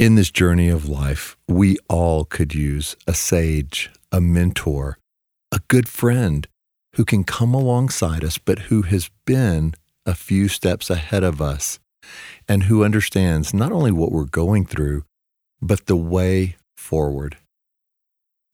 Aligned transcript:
In 0.00 0.14
this 0.14 0.30
journey 0.30 0.70
of 0.70 0.88
life, 0.88 1.36
we 1.46 1.76
all 1.86 2.24
could 2.24 2.54
use 2.54 2.96
a 3.06 3.12
sage, 3.12 3.90
a 4.10 4.18
mentor, 4.18 4.96
a 5.52 5.60
good 5.68 5.90
friend 5.90 6.48
who 6.96 7.04
can 7.04 7.22
come 7.22 7.52
alongside 7.52 8.24
us, 8.24 8.38
but 8.38 8.70
who 8.70 8.80
has 8.80 9.10
been 9.26 9.74
a 10.06 10.14
few 10.14 10.48
steps 10.48 10.88
ahead 10.88 11.22
of 11.22 11.42
us 11.42 11.80
and 12.48 12.62
who 12.62 12.82
understands 12.82 13.52
not 13.52 13.72
only 13.72 13.92
what 13.92 14.10
we're 14.10 14.24
going 14.24 14.64
through, 14.64 15.04
but 15.60 15.84
the 15.84 15.96
way 15.96 16.56
forward. 16.78 17.36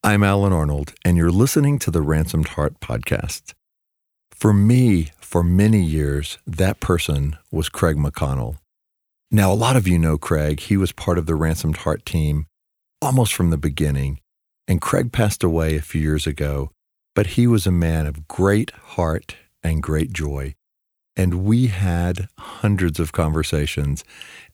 I'm 0.02 0.24
Allen 0.24 0.52
Arnold, 0.52 0.94
and 1.04 1.16
you're 1.16 1.30
listening 1.30 1.78
to 1.78 1.92
the 1.92 2.02
Ransomed 2.02 2.48
Heart 2.48 2.80
podcast. 2.80 3.54
For 4.32 4.52
me, 4.52 5.12
for 5.20 5.44
many 5.44 5.80
years, 5.80 6.38
that 6.44 6.80
person 6.80 7.36
was 7.52 7.68
Craig 7.68 7.96
McConnell. 7.96 8.56
Now, 9.30 9.52
a 9.52 9.54
lot 9.54 9.76
of 9.76 9.88
you 9.88 9.98
know 9.98 10.18
Craig. 10.18 10.60
He 10.60 10.76
was 10.76 10.92
part 10.92 11.18
of 11.18 11.26
the 11.26 11.34
Ransomed 11.34 11.78
Heart 11.78 12.06
team 12.06 12.46
almost 13.02 13.34
from 13.34 13.50
the 13.50 13.58
beginning. 13.58 14.20
And 14.68 14.80
Craig 14.80 15.12
passed 15.12 15.42
away 15.42 15.76
a 15.76 15.82
few 15.82 16.00
years 16.00 16.26
ago, 16.26 16.70
but 17.14 17.28
he 17.28 17.46
was 17.46 17.66
a 17.66 17.72
man 17.72 18.06
of 18.06 18.28
great 18.28 18.70
heart 18.70 19.36
and 19.62 19.82
great 19.82 20.12
joy. 20.12 20.54
And 21.16 21.44
we 21.44 21.68
had 21.68 22.28
hundreds 22.38 23.00
of 23.00 23.12
conversations, 23.12 24.04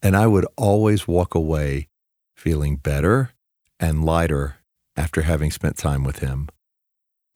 and 0.03 0.17
I 0.17 0.27
would 0.27 0.47
always 0.57 1.09
walk 1.09 1.35
away 1.35 1.89
feeling 2.37 2.77
better 2.77 3.33
and 3.81 4.05
lighter 4.05 4.57
after 4.97 5.23
having 5.23 5.51
spent 5.51 5.77
time 5.77 6.05
with 6.05 6.21
him. 6.21 6.49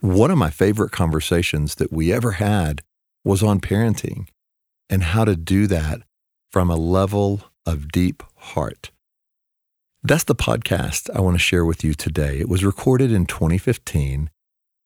One 0.01 0.31
of 0.31 0.39
my 0.39 0.51
favorite 0.51 0.93
conversations 0.93 1.77
that 1.77 1.93
we 1.93 2.13
ever 2.13 2.33
had 2.33 2.83
was 3.25 3.43
on 3.43 3.61
parenting 3.61 4.29
and 4.89 5.03
how 5.03 5.25
to 5.25 5.35
do 5.35 5.67
that 5.67 6.03
from 6.57 6.71
a 6.71 6.75
level 6.75 7.43
of 7.67 7.93
deep 7.93 8.23
heart. 8.35 8.91
That's 10.03 10.25
the 10.25 10.35
podcast 10.35 11.15
I 11.15 11.21
want 11.21 11.35
to 11.35 11.39
share 11.39 11.67
with 11.67 11.85
you 11.85 11.93
today. 11.93 12.39
It 12.39 12.49
was 12.49 12.65
recorded 12.65 13.13
in 13.13 13.27
2015 13.27 14.31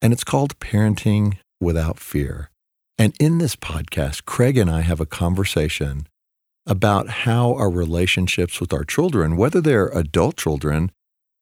and 0.01 0.11
it's 0.11 0.25
called 0.25 0.59
Parenting 0.59 1.37
Without 1.61 1.97
Fear. 1.97 2.49
And 2.97 3.15
in 3.21 3.37
this 3.37 3.55
podcast, 3.55 4.25
Craig 4.25 4.57
and 4.57 4.69
I 4.69 4.81
have 4.81 4.99
a 4.99 5.05
conversation 5.05 6.09
about 6.67 7.07
how 7.07 7.53
our 7.53 7.69
relationships 7.69 8.59
with 8.59 8.73
our 8.73 8.83
children, 8.83 9.37
whether 9.37 9.61
they're 9.61 9.97
adult 9.97 10.35
children 10.35 10.91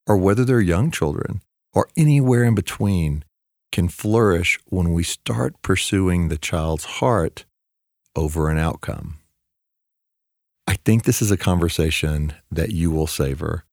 or 0.06 0.16
whether 0.16 0.46
they're 0.46 0.62
young 0.62 0.92
children 0.92 1.42
or 1.74 1.90
anywhere 1.98 2.44
in 2.44 2.54
between, 2.54 3.26
can 3.72 3.88
flourish 3.88 4.60
when 4.68 4.94
we 4.94 5.02
start 5.02 5.60
pursuing 5.64 6.28
the 6.28 6.38
child's 6.38 6.86
heart 6.86 7.46
over 8.16 8.52
an 8.52 8.60
outcome. 8.60 9.19
I 10.70 10.74
think 10.74 11.06
this 11.06 11.20
is 11.20 11.32
a 11.32 11.36
conversation 11.36 12.32
that 12.52 12.70
you 12.70 12.92
will 12.92 13.08
savor. 13.08 13.64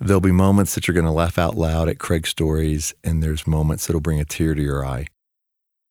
There'll 0.00 0.20
be 0.20 0.32
moments 0.32 0.74
that 0.74 0.88
you're 0.88 0.94
going 0.96 1.06
to 1.06 1.12
laugh 1.12 1.38
out 1.38 1.54
loud 1.54 1.88
at 1.88 2.00
Craig's 2.00 2.30
stories, 2.30 2.92
and 3.04 3.22
there's 3.22 3.46
moments 3.46 3.86
that'll 3.86 4.00
bring 4.00 4.18
a 4.18 4.24
tear 4.24 4.52
to 4.56 4.60
your 4.60 4.84
eye. 4.84 5.06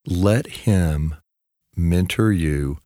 Let 0.06 0.48
him 0.48 1.16
mentor 1.78 2.34
you 2.34 2.80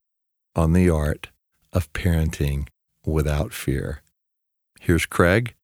on 0.55 0.73
the 0.73 0.91
art 0.91 1.29
of 1.73 1.91
parenting 1.93 2.67
without 3.07 3.53
fear. 3.53 4.03
Here's 4.79 5.07
Craig 5.07 5.55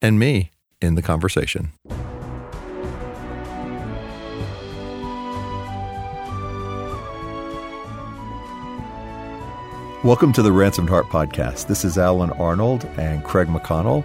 and 0.00 0.18
me 0.18 0.50
in 0.80 0.94
the 0.94 1.02
conversation. 1.02 1.72
Welcome 10.04 10.32
to 10.34 10.42
the 10.42 10.52
Ransomed 10.52 10.88
Heart 10.88 11.06
Podcast. 11.06 11.66
This 11.66 11.84
is 11.84 11.98
Allen 11.98 12.30
Arnold 12.30 12.84
and 12.96 13.24
Craig 13.24 13.48
McConnell. 13.48 14.04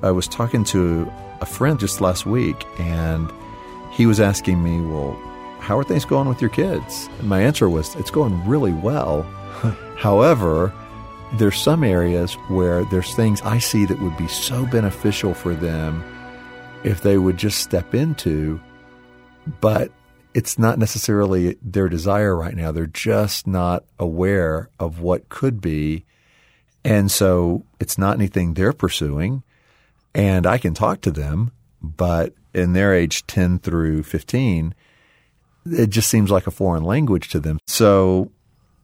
I 0.00 0.10
was 0.12 0.26
talking 0.26 0.64
to 0.64 1.12
a 1.42 1.44
friend 1.44 1.78
just 1.78 2.00
last 2.00 2.24
week, 2.24 2.64
and 2.78 3.30
he 3.92 4.06
was 4.06 4.18
asking 4.18 4.62
me, 4.62 4.80
Well, 4.80 5.12
how 5.60 5.76
are 5.76 5.84
things 5.84 6.06
going 6.06 6.26
with 6.26 6.40
your 6.40 6.48
kids? 6.48 7.10
And 7.18 7.28
my 7.28 7.42
answer 7.42 7.68
was, 7.68 7.94
It's 7.96 8.10
going 8.10 8.48
really 8.48 8.72
well. 8.72 9.22
However, 9.98 10.72
there's 11.34 11.60
some 11.60 11.84
areas 11.84 12.32
where 12.48 12.86
there's 12.86 13.14
things 13.14 13.42
I 13.42 13.58
see 13.58 13.84
that 13.84 14.00
would 14.00 14.16
be 14.16 14.28
so 14.28 14.64
beneficial 14.64 15.34
for 15.34 15.54
them 15.54 16.02
if 16.82 17.02
they 17.02 17.18
would 17.18 17.36
just 17.36 17.58
step 17.58 17.94
into, 17.94 18.58
but 19.60 19.92
it's 20.34 20.58
not 20.58 20.78
necessarily 20.78 21.56
their 21.62 21.88
desire 21.88 22.36
right 22.36 22.54
now. 22.54 22.72
They're 22.72 22.86
just 22.86 23.46
not 23.46 23.84
aware 23.98 24.70
of 24.78 25.00
what 25.00 25.28
could 25.28 25.60
be. 25.60 26.04
And 26.84 27.10
so 27.10 27.64
it's 27.78 27.98
not 27.98 28.16
anything 28.16 28.54
they're 28.54 28.72
pursuing. 28.72 29.42
And 30.14 30.46
I 30.46 30.58
can 30.58 30.74
talk 30.74 31.00
to 31.02 31.10
them, 31.10 31.52
but 31.82 32.34
in 32.54 32.72
their 32.72 32.94
age 32.94 33.26
10 33.26 33.58
through 33.60 34.02
15, 34.04 34.74
it 35.66 35.90
just 35.90 36.08
seems 36.08 36.30
like 36.30 36.46
a 36.46 36.52
foreign 36.52 36.84
language 36.84 37.28
to 37.30 37.40
them. 37.40 37.58
So 37.66 38.30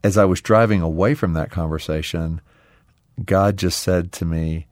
as 0.03 0.17
I 0.17 0.25
was 0.25 0.41
driving 0.41 0.81
away 0.81 1.15
from 1.15 1.33
that 1.33 1.51
conversation, 1.51 2.41
God 3.23 3.57
just 3.57 3.81
said 3.81 4.11
to 4.13 4.25
me, 4.25 4.67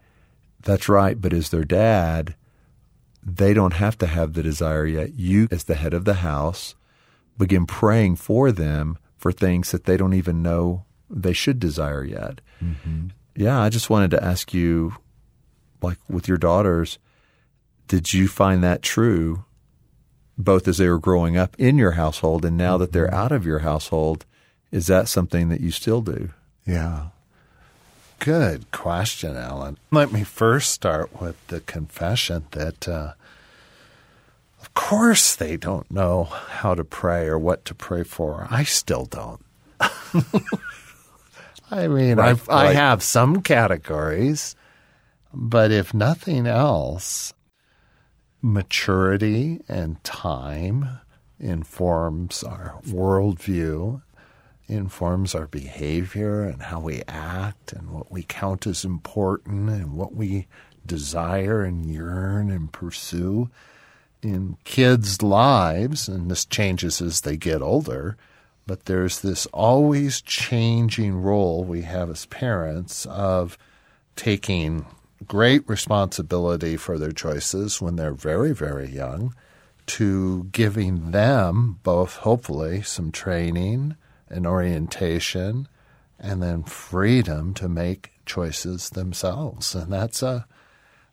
That's 0.61 0.87
right, 0.87 1.19
but 1.19 1.33
as 1.33 1.49
their 1.49 1.65
dad, 1.65 2.35
they 3.25 3.53
don't 3.53 3.73
have 3.73 3.97
to 3.97 4.07
have 4.07 4.33
the 4.33 4.43
desire 4.43 4.85
yet. 4.85 5.15
You, 5.15 5.47
as 5.49 5.63
the 5.63 5.75
head 5.75 5.93
of 5.93 6.05
the 6.05 6.15
house, 6.15 6.75
begin 7.37 7.65
praying 7.65 8.17
for 8.17 8.51
them 8.51 8.97
for 9.17 9.31
things 9.31 9.71
that 9.71 9.85
they 9.85 9.97
don't 9.97 10.13
even 10.13 10.43
know 10.43 10.85
they 11.09 11.33
should 11.33 11.59
desire 11.59 12.03
yet. 12.03 12.39
Mm-hmm. 12.63 13.07
Yeah, 13.35 13.59
I 13.59 13.69
just 13.69 13.89
wanted 13.89 14.11
to 14.11 14.23
ask 14.23 14.53
you, 14.53 14.95
like 15.81 15.97
with 16.07 16.27
your 16.27 16.37
daughters, 16.37 16.99
did 17.87 18.13
you 18.13 18.27
find 18.27 18.63
that 18.63 18.81
true, 18.81 19.45
both 20.37 20.67
as 20.67 20.77
they 20.77 20.87
were 20.87 20.99
growing 20.99 21.35
up 21.35 21.55
in 21.59 21.77
your 21.77 21.91
household 21.91 22.45
and 22.45 22.57
now 22.57 22.77
that 22.77 22.91
they're 22.91 23.07
mm-hmm. 23.07 23.15
out 23.15 23.31
of 23.31 23.45
your 23.45 23.59
household? 23.59 24.25
Is 24.71 24.87
that 24.87 25.07
something 25.07 25.49
that 25.49 25.61
you 25.61 25.71
still 25.71 26.01
do? 26.01 26.29
Yeah. 26.65 27.07
Good 28.19 28.71
question, 28.71 29.35
Allen. 29.35 29.77
Let 29.91 30.11
me 30.11 30.23
first 30.23 30.71
start 30.71 31.21
with 31.21 31.35
the 31.47 31.59
confession 31.61 32.45
that, 32.51 32.87
uh, 32.87 33.13
of 34.61 34.73
course, 34.73 35.35
they 35.35 35.57
don't 35.57 35.89
know 35.91 36.23
how 36.23 36.73
to 36.75 36.83
pray 36.83 37.27
or 37.27 37.37
what 37.37 37.65
to 37.65 37.75
pray 37.75 38.03
for. 38.03 38.47
I 38.49 38.63
still 38.63 39.05
don't. 39.05 39.45
I 41.71 41.87
mean, 41.87 42.17
right, 42.17 42.47
right. 42.47 42.49
I 42.49 42.73
have 42.73 43.03
some 43.03 43.41
categories, 43.41 44.55
but 45.33 45.71
if 45.71 45.93
nothing 45.93 46.47
else, 46.47 47.33
maturity 48.41 49.59
and 49.67 50.03
time 50.03 50.99
informs 51.39 52.43
our 52.43 52.79
worldview 52.87 54.01
informs 54.67 55.35
our 55.35 55.47
behavior 55.47 56.43
and 56.43 56.63
how 56.63 56.79
we 56.79 57.03
act 57.07 57.73
and 57.73 57.91
what 57.91 58.11
we 58.11 58.23
count 58.23 58.65
as 58.65 58.83
important 58.83 59.69
and 59.69 59.93
what 59.93 60.15
we 60.15 60.47
desire 60.85 61.63
and 61.63 61.85
yearn 61.85 62.49
and 62.49 62.71
pursue 62.71 63.49
in 64.21 64.57
kids' 64.63 65.21
lives. 65.21 66.07
And 66.07 66.29
this 66.29 66.45
changes 66.45 67.01
as 67.01 67.21
they 67.21 67.37
get 67.37 67.61
older. 67.61 68.17
But 68.67 68.85
there's 68.85 69.21
this 69.21 69.45
always 69.47 70.21
changing 70.21 71.21
role 71.21 71.63
we 71.63 71.83
have 71.83 72.09
as 72.09 72.25
parents 72.25 73.05
of 73.05 73.57
taking 74.15 74.85
great 75.27 75.67
responsibility 75.69 76.75
for 76.75 76.97
their 76.97 77.11
choices 77.11 77.79
when 77.79 77.95
they're 77.95 78.13
very, 78.13 78.53
very 78.53 78.89
young 78.89 79.35
to 79.85 80.45
giving 80.45 81.11
them 81.11 81.79
both, 81.83 82.17
hopefully, 82.17 82.81
some 82.81 83.11
training 83.11 83.95
and 84.29 84.47
orientation, 84.47 85.67
and 86.19 86.41
then 86.41 86.63
freedom 86.63 87.53
to 87.55 87.69
make 87.69 88.11
choices 88.25 88.89
themselves. 88.89 89.75
And 89.75 89.91
that's 89.91 90.23
a 90.23 90.47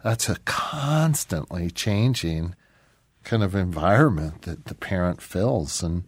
that's 0.02 0.28
a 0.28 0.38
constantly 0.44 1.70
changing 1.70 2.56
kind 3.25 3.42
of 3.42 3.54
environment 3.54 4.42
that 4.42 4.64
the 4.64 4.75
parent 4.75 5.22
fills. 5.22 5.82
And 5.82 6.04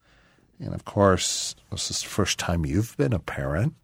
and 0.58 0.74
of 0.74 0.84
course, 0.84 1.54
this 1.70 1.90
is 1.90 2.02
the 2.02 2.08
first 2.08 2.38
time 2.38 2.64
you've 2.64 2.96
been 2.96 3.12
a 3.12 3.18
parent. 3.18 3.74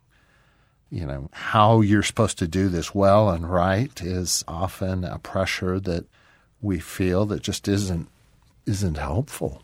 You 0.91 1.07
know, 1.07 1.29
how 1.33 1.83
you're 1.83 2.03
supposed 2.03 2.39
to 2.39 2.49
do 2.49 2.69
this 2.69 2.95
well 2.95 3.31
and 3.31 3.49
right 3.49 4.01
is 4.01 4.45
often 4.49 5.05
a 5.05 5.19
pressure 5.19 5.79
that 5.81 6.07
we 6.61 6.81
feel 6.81 7.27
that 7.27 7.43
just 7.43 7.69
isn't 7.69 8.09
isn't 8.67 8.97
helpful. 8.97 9.63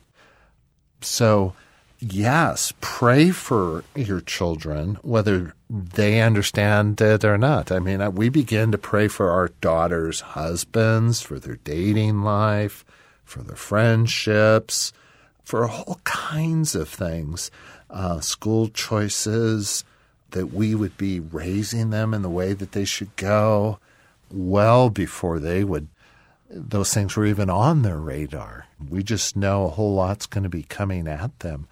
So 1.00 1.54
yes, 1.98 2.72
pray 2.80 3.30
for 3.30 3.84
your 3.94 4.20
children, 4.20 4.98
whether 5.02 5.54
they 5.68 6.20
understand 6.20 7.00
it 7.00 7.24
or 7.24 7.38
not. 7.38 7.72
I 7.72 7.78
mean, 7.78 8.14
we 8.14 8.28
begin 8.28 8.72
to 8.72 8.78
pray 8.78 9.08
for 9.08 9.30
our 9.30 9.48
daughters' 9.60 10.20
husbands, 10.20 11.22
for 11.22 11.38
their 11.38 11.56
dating 11.56 12.22
life, 12.22 12.84
for 13.24 13.42
their 13.42 13.56
friendships, 13.56 14.92
for 15.42 15.68
all 15.68 16.00
kinds 16.04 16.74
of 16.74 16.88
things, 16.88 17.50
uh, 17.90 18.20
school 18.20 18.68
choices, 18.68 19.84
that 20.30 20.52
we 20.52 20.74
would 20.74 20.96
be 20.96 21.20
raising 21.20 21.90
them 21.90 22.12
in 22.12 22.22
the 22.22 22.30
way 22.30 22.52
that 22.52 22.72
they 22.72 22.84
should 22.84 23.14
go. 23.16 23.78
well 24.28 24.90
before 24.90 25.38
they 25.38 25.62
would 25.62 25.86
those 26.50 26.92
things 26.92 27.16
were 27.16 27.26
even 27.26 27.50
on 27.50 27.82
their 27.82 27.98
radar. 27.98 28.66
We 28.88 29.02
just 29.02 29.36
know 29.36 29.64
a 29.64 29.70
whole 29.70 29.94
lot's 29.94 30.26
going 30.26 30.44
to 30.44 30.48
be 30.50 30.62
coming 30.62 31.08
at 31.08 31.40
them. 31.40 31.66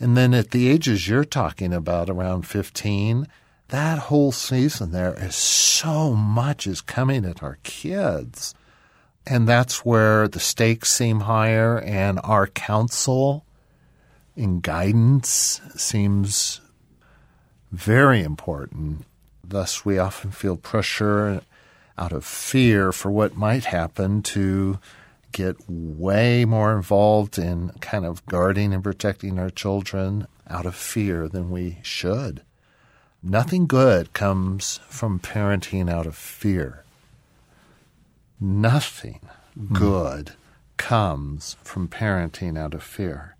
And 0.00 0.16
then 0.16 0.32
at 0.32 0.50
the 0.50 0.68
ages 0.68 1.06
you're 1.06 1.24
talking 1.24 1.74
about, 1.74 2.08
around 2.08 2.46
15, 2.46 3.28
that 3.68 3.98
whole 3.98 4.32
season 4.32 4.90
there 4.92 5.14
is 5.22 5.36
so 5.36 6.14
much 6.14 6.66
is 6.66 6.80
coming 6.80 7.26
at 7.26 7.42
our 7.42 7.58
kids. 7.62 8.54
And 9.26 9.46
that's 9.46 9.84
where 9.84 10.26
the 10.26 10.40
stakes 10.40 10.90
seem 10.90 11.20
higher 11.20 11.78
and 11.78 12.18
our 12.24 12.46
counsel 12.46 13.44
and 14.34 14.62
guidance 14.62 15.60
seems 15.76 16.62
very 17.70 18.22
important. 18.22 19.04
Thus, 19.46 19.84
we 19.84 19.98
often 19.98 20.30
feel 20.30 20.56
pressure 20.56 21.42
out 21.98 22.12
of 22.12 22.24
fear 22.24 22.90
for 22.92 23.10
what 23.10 23.36
might 23.36 23.66
happen 23.66 24.22
to 24.22 24.78
get 25.32 25.56
way 25.68 26.44
more 26.44 26.76
involved 26.76 27.38
in 27.38 27.70
kind 27.80 28.04
of 28.04 28.24
guarding 28.26 28.72
and 28.72 28.82
protecting 28.82 29.38
our 29.38 29.50
children 29.50 30.26
out 30.48 30.66
of 30.66 30.74
fear 30.74 31.28
than 31.28 31.50
we 31.50 31.78
should. 31.82 32.42
Nothing 33.22 33.66
good 33.66 34.12
comes 34.12 34.80
from 34.88 35.20
parenting 35.20 35.90
out 35.90 36.06
of 36.06 36.16
fear. 36.16 36.84
Nothing 38.40 39.20
mm. 39.58 39.72
good 39.72 40.32
comes 40.78 41.56
from 41.62 41.88
parenting 41.88 42.58
out 42.58 42.72
of 42.72 42.82
fear. 42.82 43.36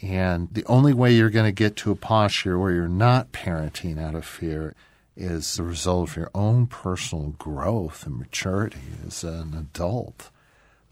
And 0.00 0.48
the 0.52 0.64
only 0.66 0.92
way 0.92 1.12
you're 1.12 1.30
going 1.30 1.46
to 1.46 1.52
get 1.52 1.76
to 1.76 1.90
a 1.90 1.96
posture 1.96 2.58
where 2.58 2.72
you're 2.72 2.88
not 2.88 3.32
parenting 3.32 3.98
out 4.00 4.14
of 4.14 4.24
fear 4.24 4.74
is 5.16 5.56
the 5.56 5.62
result 5.62 6.10
of 6.10 6.16
your 6.16 6.30
own 6.34 6.66
personal 6.66 7.34
growth 7.38 8.06
and 8.06 8.18
maturity 8.18 8.80
as 9.06 9.24
an 9.24 9.54
adult. 9.54 10.30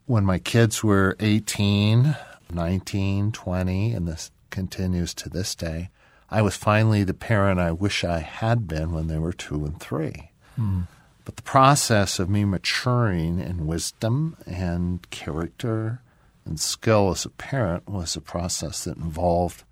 When 0.05 0.25
my 0.25 0.37
kids 0.37 0.83
were 0.83 1.15
18, 1.19 2.15
19, 2.51 3.31
20, 3.31 3.93
and 3.93 4.07
this 4.07 4.31
continues 4.49 5.13
to 5.13 5.29
this 5.29 5.55
day, 5.55 5.89
I 6.29 6.41
was 6.41 6.57
finally 6.57 7.03
the 7.03 7.13
parent 7.13 7.59
I 7.59 7.71
wish 7.71 8.03
I 8.03 8.19
had 8.19 8.67
been 8.67 8.91
when 8.91 9.07
they 9.07 9.17
were 9.17 9.33
two 9.33 9.65
and 9.65 9.79
three. 9.79 10.31
Mm. 10.59 10.87
But 11.25 11.37
the 11.37 11.41
process 11.41 12.19
of 12.19 12.29
me 12.29 12.43
maturing 12.43 13.39
in 13.39 13.65
wisdom 13.65 14.35
and 14.45 15.09
character 15.09 16.01
and 16.45 16.59
skill 16.59 17.11
as 17.11 17.25
a 17.25 17.29
parent 17.29 17.87
was 17.87 18.15
a 18.15 18.21
process 18.21 18.83
that 18.83 18.97
involved 18.97 19.63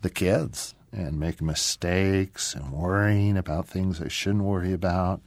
the 0.00 0.10
kids 0.10 0.74
and 0.92 1.20
making 1.20 1.46
mistakes 1.46 2.54
and 2.54 2.72
worrying 2.72 3.36
about 3.36 3.68
things 3.68 4.00
I 4.00 4.08
shouldn't 4.08 4.44
worry 4.44 4.72
about 4.72 5.20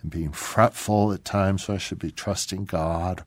and 0.00 0.10
being 0.10 0.32
fretful 0.32 1.12
at 1.12 1.24
times 1.24 1.68
when 1.68 1.74
I 1.74 1.78
should 1.78 1.98
be 1.98 2.10
trusting 2.10 2.64
God, 2.64 3.24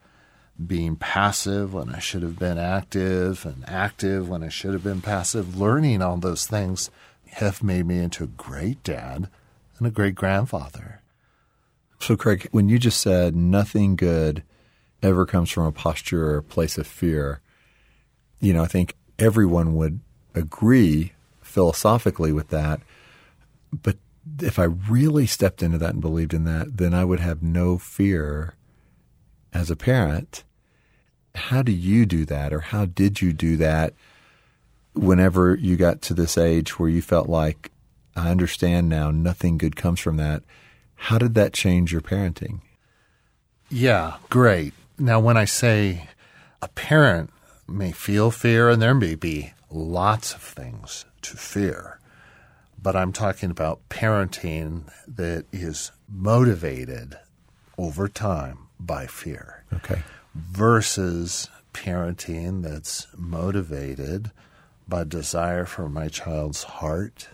being 0.67 0.95
passive 0.95 1.73
when 1.73 1.89
I 1.89 1.99
should 1.99 2.23
have 2.23 2.39
been 2.39 2.57
active 2.57 3.45
and 3.45 3.63
active 3.67 4.29
when 4.29 4.43
I 4.43 4.49
should 4.49 4.73
have 4.73 4.83
been 4.83 5.01
passive. 5.01 5.57
Learning 5.57 6.01
all 6.01 6.17
those 6.17 6.45
things 6.45 6.89
have 7.33 7.63
made 7.63 7.85
me 7.85 7.99
into 7.99 8.23
a 8.23 8.27
great 8.27 8.83
dad 8.83 9.29
and 9.77 9.87
a 9.87 9.91
great 9.91 10.15
grandfather. 10.15 11.01
So, 11.99 12.15
Craig, 12.17 12.47
when 12.51 12.69
you 12.69 12.79
just 12.79 12.99
said 12.99 13.35
nothing 13.35 13.95
good 13.95 14.43
ever 15.01 15.25
comes 15.25 15.49
from 15.49 15.65
a 15.65 15.71
posture 15.71 16.31
or 16.31 16.37
a 16.37 16.43
place 16.43 16.77
of 16.77 16.87
fear, 16.87 17.41
you 18.39 18.53
know, 18.53 18.63
I 18.63 18.67
think 18.67 18.95
everyone 19.19 19.75
would 19.75 19.99
agree 20.35 21.13
philosophically 21.41 22.33
with 22.33 22.49
that. 22.49 22.81
But 23.71 23.97
if 24.41 24.59
I 24.59 24.63
really 24.63 25.25
stepped 25.25 25.63
into 25.63 25.77
that 25.77 25.91
and 25.91 26.01
believed 26.01 26.33
in 26.33 26.43
that, 26.45 26.77
then 26.77 26.93
I 26.93 27.05
would 27.05 27.19
have 27.19 27.41
no 27.41 27.77
fear 27.77 28.55
as 29.53 29.69
a 29.69 29.75
parent. 29.75 30.43
How 31.35 31.61
do 31.61 31.71
you 31.71 32.05
do 32.05 32.25
that, 32.25 32.53
or 32.53 32.59
how 32.59 32.85
did 32.85 33.21
you 33.21 33.33
do 33.33 33.57
that 33.57 33.93
whenever 34.93 35.55
you 35.55 35.75
got 35.75 36.01
to 36.03 36.13
this 36.13 36.37
age 36.37 36.77
where 36.77 36.89
you 36.89 37.01
felt 37.01 37.27
like, 37.27 37.71
I 38.15 38.29
understand 38.29 38.89
now, 38.89 39.09
nothing 39.11 39.57
good 39.57 39.75
comes 39.75 39.99
from 39.99 40.17
that? 40.17 40.43
How 40.95 41.17
did 41.17 41.33
that 41.33 41.53
change 41.53 41.91
your 41.91 42.01
parenting? 42.01 42.61
Yeah, 43.69 44.17
great. 44.29 44.73
Now, 44.99 45.19
when 45.19 45.35
I 45.35 45.45
say 45.45 46.07
a 46.61 46.67
parent 46.67 47.31
may 47.67 47.91
feel 47.91 48.29
fear, 48.29 48.69
and 48.69 48.81
there 48.81 48.93
may 48.93 49.15
be 49.15 49.53
lots 49.71 50.33
of 50.33 50.41
things 50.41 51.05
to 51.23 51.35
fear. 51.35 51.99
But 52.79 52.95
I'm 52.95 53.11
talking 53.11 53.49
about 53.49 53.81
parenting 53.89 54.91
that 55.07 55.45
is 55.51 55.91
motivated 56.07 57.17
over 57.77 58.07
time 58.07 58.67
by 58.79 59.07
fear. 59.07 59.63
Okay. 59.73 60.03
Versus 60.35 61.49
parenting 61.73 62.63
that's 62.63 63.07
motivated 63.15 64.31
by 64.87 65.03
desire 65.03 65.65
for 65.65 65.87
my 65.89 66.07
child's 66.07 66.63
heart 66.63 67.29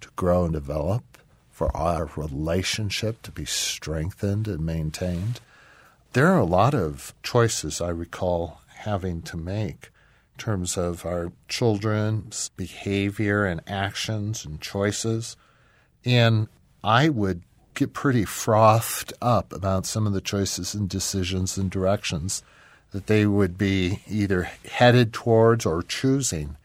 to 0.00 0.08
grow 0.16 0.44
and 0.44 0.52
develop, 0.54 1.18
for 1.50 1.76
our 1.76 2.10
relationship 2.16 3.20
to 3.20 3.30
be 3.30 3.44
strengthened 3.44 4.48
and 4.48 4.64
maintained. 4.64 5.40
There 6.14 6.28
are 6.28 6.38
a 6.38 6.44
lot 6.46 6.74
of 6.74 7.14
choices 7.22 7.82
I 7.82 7.90
recall 7.90 8.62
having 8.78 9.20
to 9.22 9.36
make 9.36 9.90
in 10.34 10.38
terms 10.38 10.78
of 10.78 11.04
our 11.04 11.32
children's 11.48 12.48
behavior 12.56 13.44
and 13.44 13.60
actions 13.66 14.46
and 14.46 14.58
choices. 14.58 15.36
And 16.02 16.48
I 16.82 17.10
would 17.10 17.42
get 17.74 17.92
pretty 17.92 18.24
frothed 18.24 19.12
up 19.20 19.52
about 19.52 19.86
some 19.86 20.06
of 20.06 20.12
the 20.12 20.20
choices 20.20 20.74
and 20.74 20.88
decisions 20.88 21.56
and 21.56 21.70
directions 21.70 22.42
that 22.92 23.06
they 23.06 23.26
would 23.26 23.56
be 23.56 24.00
either 24.08 24.50
headed 24.68 25.12
towards 25.12 25.64
or 25.64 25.82
choosing. 25.82 26.56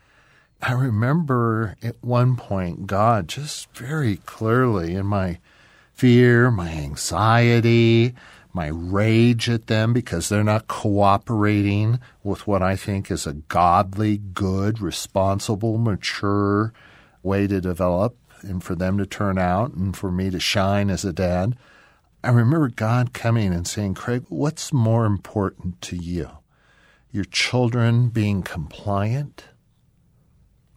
I 0.61 0.73
remember 0.73 1.75
at 1.83 1.95
one 2.01 2.35
point 2.35 2.87
God 2.87 3.27
just 3.27 3.69
very 3.77 4.17
clearly 4.17 4.95
in 4.95 5.05
my 5.05 5.39
fear, 5.93 6.49
my 6.49 6.69
anxiety, 6.69 8.15
my 8.53 8.67
rage 8.67 9.49
at 9.49 9.67
them 9.67 9.93
because 9.93 10.29
they're 10.29 10.43
not 10.43 10.67
cooperating 10.67 11.99
with 12.23 12.47
what 12.47 12.63
I 12.63 12.75
think 12.75 13.11
is 13.11 13.27
a 13.27 13.33
godly, 13.33 14.17
good, 14.17 14.81
responsible, 14.81 15.77
mature 15.77 16.73
way 17.21 17.47
to 17.47 17.59
develop 17.59 18.15
and 18.45 18.63
for 18.63 18.75
them 18.75 18.97
to 18.97 19.05
turn 19.05 19.37
out 19.37 19.73
and 19.73 19.95
for 19.95 20.11
me 20.11 20.29
to 20.29 20.39
shine 20.39 20.89
as 20.89 21.03
a 21.03 21.13
dad. 21.13 21.57
I 22.23 22.29
remember 22.29 22.69
God 22.69 23.13
coming 23.13 23.53
and 23.53 23.67
saying, 23.67 23.95
Craig, 23.95 24.25
what's 24.29 24.73
more 24.73 25.05
important 25.05 25.81
to 25.83 25.95
you? 25.95 26.29
Your 27.11 27.25
children 27.25 28.09
being 28.09 28.41
compliant 28.41 29.45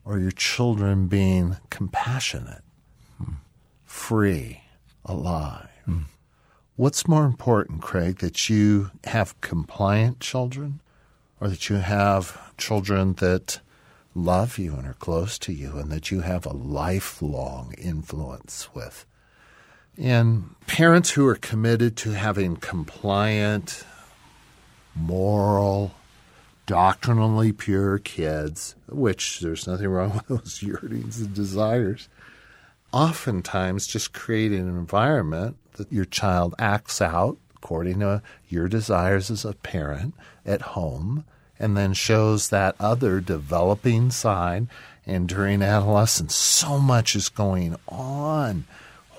or 0.05 0.19
your 0.19 0.31
children 0.31 1.07
being 1.07 1.57
compassionate, 1.71 2.63
hmm. 3.17 3.35
free, 3.85 4.63
alive? 5.05 5.69
Hmm. 5.85 6.03
What's 6.77 7.09
more 7.09 7.25
important, 7.25 7.83
Craig, 7.83 8.19
that 8.19 8.49
you 8.49 8.91
have 9.05 9.41
compliant 9.41 10.21
children 10.21 10.81
or 11.41 11.49
that 11.49 11.69
you 11.69 11.77
have 11.77 12.57
children 12.57 13.15
that 13.15 13.61
love 14.25 14.59
you 14.59 14.75
and 14.75 14.87
are 14.87 14.95
close 14.95 15.39
to 15.41 15.53
you 15.53 15.79
and 15.79 15.91
that 15.91 16.11
you 16.11 16.21
have 16.21 16.47
a 16.47 16.53
lifelong 16.53 17.75
influence 17.79 18.69
with? 18.75 19.07
And 19.97 20.55
parents 20.67 21.11
who 21.11 21.27
are 21.27 21.35
committed 21.35 21.97
to 21.99 22.11
having 22.11 22.57
compliant, 22.57 23.85
moral, 24.95 25.95
doctrinally 26.67 27.53
pure 27.53 27.99
kids, 27.99 28.77
which 28.89 29.41
there's 29.41 29.67
nothing 29.67 29.89
wrong 29.89 30.13
with 30.29 30.29
those 30.29 30.63
yearnings 30.63 31.21
and 31.21 31.35
desires, 31.35 32.09
oftentimes 32.93 33.87
just 33.87 34.13
create 34.13 34.53
an 34.53 34.69
environment 34.69 35.57
that 35.73 35.93
your 35.93 36.05
child 36.05 36.55
acts 36.59 37.01
out 37.01 37.39
according 37.57 38.01
to 38.01 38.23
your 38.49 38.69
desires 38.69 39.31
as 39.31 39.45
a 39.45 39.53
parent 39.53 40.15
at 40.47 40.61
home 40.63 41.25
and 41.59 41.77
then 41.77 41.93
shows 41.93 42.49
that 42.49 42.77
other 42.79 43.21
developing 43.21 44.11
side. 44.11 44.69
And 45.07 45.29
during 45.29 45.63
adolescence, 45.63 46.35
so 46.35 46.79
much 46.79 47.17
is 47.17 47.29
going 47.29 47.77
on 47.89 48.65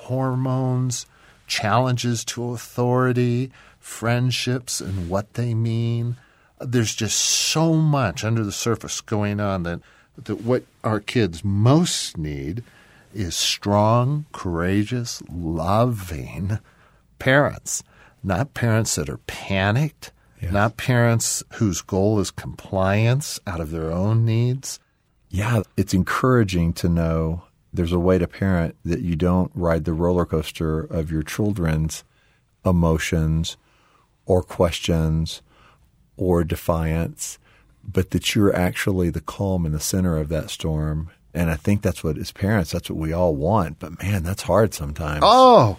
hormones, 0.09 1.05
challenges 1.45 2.25
to 2.25 2.51
authority, 2.51 3.51
friendships 3.79 4.81
and 4.81 5.07
what 5.09 5.35
they 5.35 5.53
mean. 5.53 6.15
There's 6.59 6.95
just 6.95 7.17
so 7.17 7.73
much 7.75 8.23
under 8.23 8.43
the 8.43 8.51
surface 8.51 9.01
going 9.01 9.39
on 9.39 9.63
that, 9.63 9.79
that 10.23 10.41
what 10.41 10.63
our 10.83 10.99
kids 10.99 11.43
most 11.43 12.17
need 12.17 12.63
is 13.13 13.35
strong, 13.35 14.25
courageous, 14.31 15.21
loving 15.31 16.59
parents, 17.19 17.83
not 18.23 18.53
parents 18.53 18.95
that 18.95 19.09
are 19.09 19.19
panicked, 19.27 20.11
yes. 20.41 20.51
not 20.51 20.77
parents 20.77 21.43
whose 21.53 21.81
goal 21.81 22.19
is 22.19 22.31
compliance 22.31 23.39
out 23.47 23.59
of 23.59 23.71
their 23.71 23.91
own 23.91 24.25
needs. 24.25 24.79
Yeah, 25.29 25.61
it's 25.77 25.93
encouraging 25.93 26.73
to 26.73 26.89
know 26.89 27.43
there's 27.71 27.91
a 27.91 27.99
way 27.99 28.17
to 28.17 28.27
parent 28.27 28.75
that 28.83 29.01
you 29.01 29.15
don't 29.15 29.51
ride 29.53 29.85
the 29.85 29.93
roller 29.93 30.25
coaster 30.25 30.79
of 30.79 31.11
your 31.11 31.21
children's 31.21 32.03
emotions 32.65 33.57
or 34.25 34.41
questions 34.41 35.41
or 36.17 36.43
defiance, 36.43 37.37
but 37.83 38.11
that 38.11 38.35
you're 38.35 38.55
actually 38.55 39.09
the 39.09 39.21
calm 39.21 39.65
in 39.65 39.71
the 39.71 39.79
center 39.79 40.17
of 40.17 40.29
that 40.29 40.49
storm. 40.49 41.09
And 41.33 41.49
I 41.49 41.55
think 41.55 41.81
that's 41.81 42.03
what, 42.03 42.17
as 42.17 42.31
parents, 42.31 42.71
that's 42.71 42.89
what 42.89 42.99
we 42.99 43.13
all 43.13 43.35
want. 43.35 43.79
But 43.79 44.01
man, 44.01 44.23
that's 44.23 44.43
hard 44.43 44.73
sometimes. 44.73 45.21
Oh, 45.23 45.77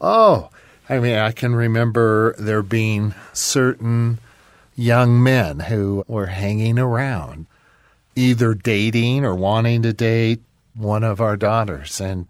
oh. 0.00 0.48
I 0.88 0.98
mean, 0.98 1.16
I 1.16 1.32
can 1.32 1.54
remember 1.54 2.34
there 2.38 2.62
being 2.62 3.14
certain 3.32 4.18
young 4.74 5.22
men 5.22 5.60
who 5.60 6.04
were 6.08 6.26
hanging 6.26 6.78
around, 6.78 7.46
either 8.16 8.54
dating 8.54 9.24
or 9.24 9.34
wanting 9.34 9.82
to 9.82 9.92
date 9.92 10.42
one 10.74 11.04
of 11.04 11.20
our 11.20 11.36
daughters. 11.36 12.00
And 12.00 12.26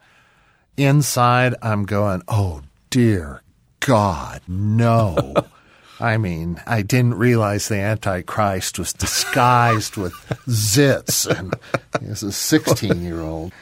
inside, 0.77 1.55
I'm 1.63 1.85
going, 1.85 2.23
oh, 2.29 2.63
dear 2.91 3.43
God, 3.81 4.43
no. 4.47 5.35
I 6.01 6.19
mean, 6.19 6.61
I 6.67 6.83
didn't 6.83 7.15
realize 7.15 7.69
the 7.69 7.77
Antichrist 7.77 8.79
was 8.79 8.93
disguised 8.93 9.97
with 9.97 10.15
zits 10.49 11.31
and 11.31 11.55
he 12.01 12.09
was 12.09 12.25
a 12.25 12.33
16 12.33 13.03
year 13.03 13.21
old 13.21 13.53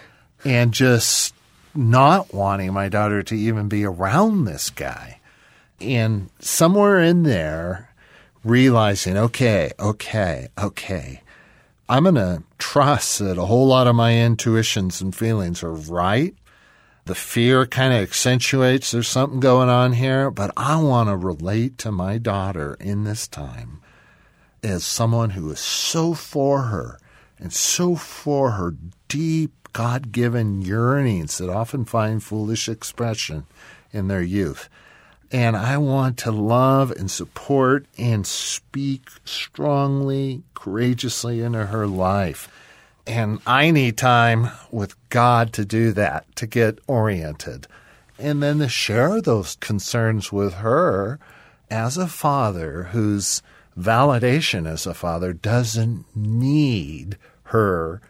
and 0.42 0.72
just 0.72 1.34
not 1.74 2.32
wanting 2.34 2.72
my 2.72 2.88
daughter 2.88 3.22
to 3.22 3.34
even 3.34 3.68
be 3.68 3.84
around 3.84 4.44
this 4.44 4.70
guy. 4.70 5.20
And 5.80 6.30
somewhere 6.40 7.00
in 7.00 7.22
there, 7.22 7.90
realizing, 8.44 9.16
okay, 9.16 9.72
okay, 9.78 10.48
okay, 10.58 11.22
I'm 11.88 12.04
going 12.04 12.14
to 12.16 12.42
trust 12.58 13.18
that 13.18 13.38
a 13.38 13.46
whole 13.46 13.66
lot 13.66 13.86
of 13.86 13.96
my 13.96 14.16
intuitions 14.16 15.00
and 15.00 15.14
feelings 15.14 15.62
are 15.62 15.72
right. 15.72 16.34
The 17.06 17.14
fear 17.14 17.66
kind 17.66 17.92
of 17.92 18.00
accentuates 18.00 18.92
there's 18.92 19.08
something 19.08 19.40
going 19.40 19.68
on 19.68 19.94
here, 19.94 20.30
but 20.30 20.52
I 20.56 20.80
want 20.80 21.08
to 21.08 21.16
relate 21.16 21.78
to 21.78 21.90
my 21.90 22.18
daughter 22.18 22.76
in 22.78 23.04
this 23.04 23.26
time 23.26 23.80
as 24.62 24.84
someone 24.84 25.30
who 25.30 25.50
is 25.50 25.60
so 25.60 26.14
for 26.14 26.62
her 26.62 26.98
and 27.38 27.52
so 27.52 27.96
for 27.96 28.52
her 28.52 28.74
deep 29.08 29.59
God 29.72 30.12
given 30.12 30.62
yearnings 30.62 31.38
that 31.38 31.48
often 31.48 31.84
find 31.84 32.22
foolish 32.22 32.68
expression 32.68 33.46
in 33.92 34.08
their 34.08 34.22
youth. 34.22 34.68
And 35.32 35.56
I 35.56 35.76
want 35.76 36.18
to 36.18 36.32
love 36.32 36.90
and 36.90 37.10
support 37.10 37.86
and 37.96 38.26
speak 38.26 39.08
strongly, 39.24 40.42
courageously 40.54 41.40
into 41.40 41.66
her 41.66 41.86
life. 41.86 42.48
And 43.06 43.40
I 43.46 43.70
need 43.70 43.96
time 43.96 44.50
with 44.70 44.96
God 45.08 45.52
to 45.54 45.64
do 45.64 45.92
that, 45.92 46.34
to 46.36 46.46
get 46.46 46.80
oriented. 46.86 47.66
And 48.18 48.42
then 48.42 48.58
to 48.58 48.68
share 48.68 49.20
those 49.20 49.56
concerns 49.56 50.32
with 50.32 50.54
her 50.54 51.18
as 51.70 51.96
a 51.96 52.08
father 52.08 52.84
whose 52.92 53.40
validation 53.78 54.68
as 54.68 54.86
a 54.86 54.94
father 54.94 55.32
doesn't 55.32 56.04
need 56.14 57.16
her 57.44 58.00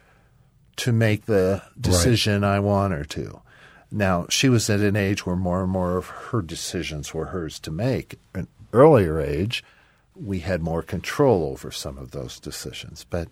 to 0.81 0.93
make 0.93 1.27
the 1.27 1.63
decision 1.79 2.43
right. 2.43 2.57
I 2.57 2.61
want 2.61 2.95
her 2.95 3.05
to. 3.05 3.43
Now, 3.91 4.27
she 4.31 4.49
was 4.49 4.71
at 4.71 4.81
an 4.81 4.97
age 4.97 5.27
where 5.27 5.37
more 5.37 5.63
and 5.63 5.71
more 5.71 5.97
of 5.97 6.07
her 6.07 6.41
decisions 6.43 7.13
were 7.13 7.27
hers 7.27 7.59
to 7.61 7.71
make. 7.71 8.19
An 8.35 8.49
earlier 8.73 9.21
age, 9.21 9.63
we 10.15 10.41
had 10.41 10.63
more 10.63 10.83
control 10.83 11.45
over 11.45 11.71
some 11.71 11.99
of 11.99 12.13
those 12.13 12.41
decisions. 12.41 13.05
But, 13.09 13.29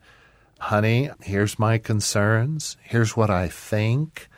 honey, 0.59 1.11
here's 1.23 1.59
my 1.59 1.79
concerns. 1.79 2.77
Here's 2.83 3.17
what 3.17 3.31
I 3.31 3.49
think. 3.49 4.29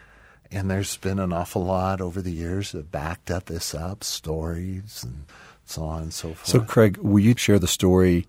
And 0.52 0.70
there's 0.70 0.96
been 0.96 1.18
an 1.18 1.32
awful 1.32 1.64
lot 1.64 2.00
over 2.00 2.20
the 2.22 2.32
years 2.32 2.72
that 2.72 2.92
backed 2.92 3.30
up 3.30 3.46
this 3.46 3.74
up, 3.74 4.04
stories 4.04 5.02
and 5.04 5.24
so 5.64 5.84
on 5.84 6.02
and 6.02 6.12
so 6.12 6.28
forth. 6.28 6.46
So, 6.46 6.60
Craig, 6.60 6.96
will 6.98 7.20
you 7.20 7.34
share 7.36 7.58
the 7.58 7.68
story 7.68 8.26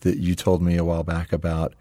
that 0.00 0.18
you 0.18 0.34
told 0.34 0.62
me 0.62 0.76
a 0.76 0.84
while 0.84 1.02
back 1.02 1.32
about 1.32 1.74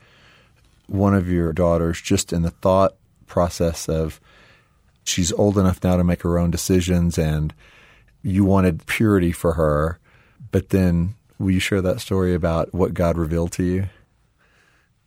one 0.87 1.13
of 1.13 1.29
your 1.29 1.53
daughters 1.53 2.01
just 2.01 2.33
in 2.33 2.41
the 2.41 2.51
thought 2.51 2.95
process 3.27 3.87
of 3.87 4.19
she's 5.03 5.31
old 5.33 5.57
enough 5.57 5.83
now 5.83 5.97
to 5.97 6.03
make 6.03 6.21
her 6.23 6.37
own 6.37 6.51
decisions 6.51 7.17
and 7.17 7.53
you 8.21 8.45
wanted 8.45 8.85
purity 8.85 9.31
for 9.31 9.53
her, 9.53 9.99
but 10.51 10.69
then 10.69 11.15
will 11.37 11.51
you 11.51 11.59
share 11.59 11.81
that 11.81 11.99
story 11.99 12.33
about 12.33 12.73
what 12.73 12.93
God 12.93 13.17
revealed 13.17 13.51
to 13.53 13.63
you? 13.63 13.89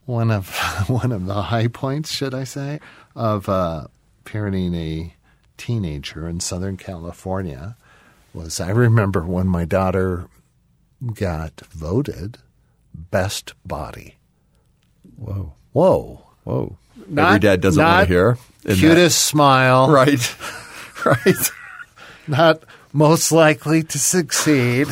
One 0.04 0.30
of 0.30 0.54
one 0.88 1.12
of 1.12 1.26
the 1.26 1.42
high 1.42 1.68
points, 1.68 2.12
should 2.12 2.34
I 2.34 2.44
say, 2.44 2.80
of 3.14 3.48
uh, 3.48 3.86
parenting 4.24 4.74
a 4.76 5.14
teenager 5.56 6.28
in 6.28 6.40
Southern 6.40 6.76
California 6.76 7.76
was 8.34 8.60
I 8.60 8.70
remember 8.70 9.22
when 9.24 9.48
my 9.48 9.64
daughter 9.64 10.28
got 11.14 11.60
voted 11.70 12.38
best 12.94 13.54
body. 13.64 14.16
Whoa. 15.16 15.54
Whoa. 15.76 16.22
Whoa. 16.44 16.78
Not, 17.06 17.26
Every 17.26 17.40
dad 17.40 17.60
doesn't 17.60 17.84
want 17.84 18.08
to 18.08 18.14
hear. 18.14 18.38
Cutest 18.64 18.96
that. 18.96 19.10
smile. 19.10 19.90
Right. 19.90 20.34
right. 21.04 21.50
not 22.26 22.62
most 22.94 23.30
likely 23.30 23.82
to 23.82 23.98
succeed. 23.98 24.88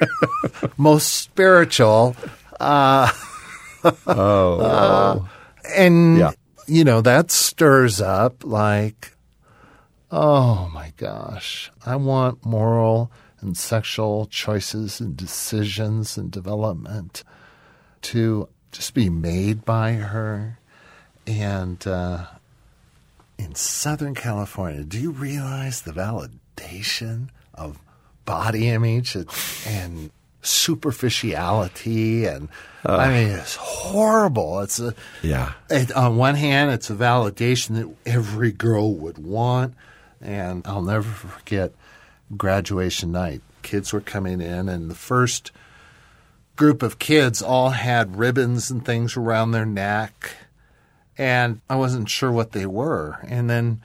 most 0.78 1.12
spiritual. 1.18 2.16
Uh, 2.58 3.10
oh. 4.06 4.60
Uh, 4.60 5.18
and, 5.76 6.16
yeah. 6.16 6.30
you 6.66 6.82
know, 6.82 7.02
that 7.02 7.30
stirs 7.30 8.00
up 8.00 8.42
like, 8.42 9.14
oh 10.10 10.70
my 10.72 10.94
gosh, 10.96 11.70
I 11.84 11.96
want 11.96 12.46
moral 12.46 13.12
and 13.42 13.54
sexual 13.54 14.24
choices 14.24 14.98
and 14.98 15.14
decisions 15.14 16.16
and 16.16 16.30
development 16.30 17.22
to 18.00 18.48
just 18.72 18.94
be 18.94 19.10
made 19.10 19.64
by 19.64 19.92
her. 19.92 20.58
And 21.26 21.84
uh, 21.86 22.26
in 23.38 23.54
Southern 23.54 24.14
California, 24.14 24.84
do 24.84 24.98
you 24.98 25.10
realize 25.10 25.82
the 25.82 25.92
validation 25.92 27.28
of 27.54 27.78
body 28.24 28.68
image 28.68 29.16
and 29.66 30.10
superficiality 30.42 32.24
and 32.24 32.48
uh, 32.84 32.96
I 32.96 33.08
mean 33.08 33.28
it's 33.28 33.56
horrible. 33.56 34.60
It's 34.60 34.80
a 34.80 34.94
yeah. 35.22 35.52
It, 35.68 35.92
on 35.92 36.16
one 36.16 36.34
hand, 36.34 36.70
it's 36.70 36.88
a 36.88 36.94
validation 36.94 37.74
that 37.76 37.94
every 38.10 38.52
girl 38.52 38.94
would 38.94 39.18
want, 39.18 39.74
and 40.20 40.66
I'll 40.66 40.82
never 40.82 41.08
forget 41.08 41.72
graduation 42.36 43.12
night. 43.12 43.42
Kids 43.62 43.92
were 43.92 44.00
coming 44.00 44.40
in, 44.40 44.70
and 44.70 44.90
the 44.90 44.94
first 44.94 45.52
group 46.60 46.82
of 46.82 46.98
kids 46.98 47.40
all 47.40 47.70
had 47.70 48.18
ribbons 48.18 48.70
and 48.70 48.84
things 48.84 49.16
around 49.16 49.50
their 49.50 49.64
neck, 49.64 50.32
and 51.16 51.62
I 51.70 51.76
wasn't 51.76 52.10
sure 52.10 52.30
what 52.30 52.52
they 52.52 52.66
were. 52.66 53.18
And 53.26 53.48
then 53.48 53.80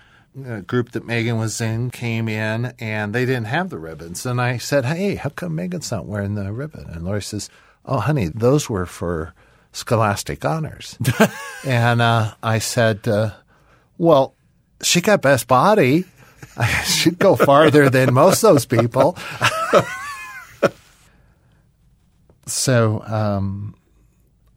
a 0.45 0.59
group 0.59 0.91
that 0.91 1.07
Megan 1.07 1.37
was 1.37 1.61
in 1.61 1.89
came 1.89 2.27
in, 2.27 2.73
and 2.77 3.15
they 3.15 3.25
didn't 3.25 3.45
have 3.45 3.69
the 3.69 3.79
ribbons. 3.79 4.25
And 4.25 4.41
I 4.41 4.57
said, 4.57 4.83
"Hey, 4.83 5.15
how 5.15 5.29
come 5.29 5.55
Megan's 5.55 5.89
not 5.89 6.05
wearing 6.05 6.35
the 6.35 6.51
ribbon?" 6.51 6.89
And 6.89 7.05
Lori 7.05 7.21
says, 7.21 7.49
"Oh, 7.85 7.99
honey, 7.99 8.27
those 8.27 8.69
were 8.69 8.85
for 8.85 9.33
scholastic 9.71 10.43
honors." 10.43 10.97
and 11.65 12.01
uh, 12.01 12.33
I 12.43 12.59
said, 12.59 13.07
uh, 13.07 13.31
"Well, 13.97 14.35
she 14.83 14.99
got 14.99 15.21
best 15.21 15.47
body." 15.47 16.03
She'd 16.83 17.19
go 17.19 17.37
farther 17.37 17.89
than 17.89 18.13
most 18.13 18.43
of 18.43 18.53
those 18.53 18.65
people. 18.65 19.17
So 22.45 23.01
um, 23.07 23.75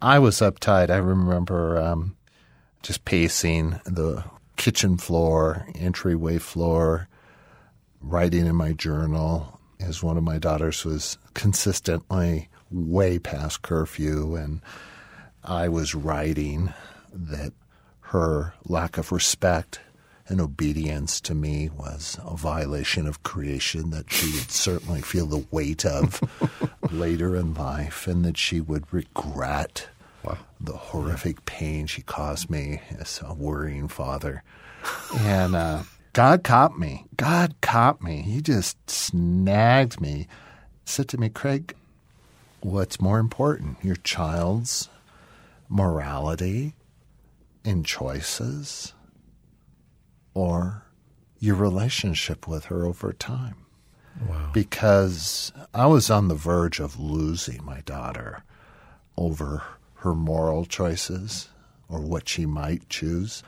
I 0.03 0.19
was 0.19 0.37
uptight. 0.41 0.91
I 0.91 0.97
remember 0.97 1.79
um, 1.79 2.17
just 2.83 3.05
pacing 3.05 3.81
the 3.85 4.25
kitchen 4.57 4.99
floor, 4.99 5.67
entryway 5.75 6.39
floor, 6.39 7.09
writing 8.01 8.47
in 8.47 8.57
my 8.57 8.73
journal 8.73 9.59
as 9.81 10.03
one 10.03 10.17
of 10.17 10.25
my 10.25 10.39
daughters 10.39 10.85
was 10.85 11.19
consistently 11.35 12.49
way 12.71 13.19
past 13.19 13.63
curfew. 13.63 14.35
And 14.35 14.61
I 15.45 15.69
was 15.69 15.95
writing 15.95 16.75
that 17.13 17.53
her 18.01 18.55
lack 18.65 18.99
of 18.99 19.13
respect 19.13 19.81
and 20.29 20.41
obedience 20.41 21.21
to 21.23 21.35
me 21.35 21.71
was 21.71 22.19
a 22.23 22.37
violation 22.37 23.07
of 23.07 23.23
creation 23.23 23.91
that 23.91 24.13
she 24.13 24.31
would 24.35 24.51
certainly 24.51 25.01
feel 25.01 25.27
the 25.27 25.47
weight 25.51 25.87
of 25.87 26.21
later 26.93 27.37
in 27.37 27.55
life 27.55 28.07
and 28.07 28.25
that 28.25 28.37
she 28.37 28.61
would 28.61 28.93
regret 28.93 29.89
wow. 30.23 30.39
the 30.61 30.73
horrific 30.73 31.45
pain 31.45 31.87
she 31.87 32.03
caused 32.03 32.51
me 32.51 32.81
as 32.99 33.21
a 33.25 33.35
worrying 33.35 33.89
father. 33.89 34.43
and 35.19 35.55
uh, 35.55 35.83
God 36.13 36.45
caught 36.45 36.79
me. 36.79 37.07
God 37.17 37.55
caught 37.61 38.03
me. 38.03 38.23
He 38.23 38.41
just 38.41 38.77
snagged 38.89 40.01
me, 40.01 40.29
said 40.85 41.09
to 41.09 41.19
me, 41.19 41.29
Craig, 41.29 41.75
what's 42.61 43.01
more 43.01 43.19
important, 43.19 43.77
your 43.83 43.97
child's 43.97 44.89
morality 45.69 46.75
and 47.65 47.85
choices? 47.85 48.95
or 50.39 50.85
your 51.41 51.57
relationship 51.57 52.47
with 52.47 52.67
her 52.67 52.87
over 52.87 53.13
time. 53.13 53.57
Wow. 54.27 54.51
because 54.53 55.53
I 55.75 55.87
was 55.87 56.11
on 56.11 56.29
the 56.29 56.35
verge 56.35 56.81
of 56.81 56.99
losing 56.99 57.65
my 57.65 57.81
daughter 57.83 58.43
over 59.17 59.63
her 59.97 60.15
moral 60.15 60.65
choices 60.65 61.49
or 61.89 62.01
what 62.01 62.29
she 62.29 62.47
might 62.47 62.89
choose. 62.89 63.43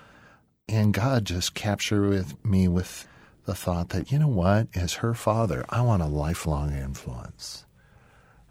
And 0.69 0.95
God 0.95 1.25
just 1.25 1.55
captured 1.55 2.09
with 2.09 2.45
me 2.45 2.69
with 2.69 3.07
the 3.45 3.55
thought 3.55 3.91
that, 3.91 4.13
you 4.13 4.19
know 4.19 4.29
what, 4.29 4.69
as 4.75 4.95
her 4.95 5.15
father, 5.15 5.65
I 5.69 5.83
want 5.83 6.03
a 6.03 6.07
lifelong 6.07 6.73
influence, 6.73 7.65